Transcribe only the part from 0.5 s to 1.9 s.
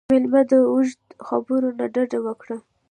د اوږدو خبرو نه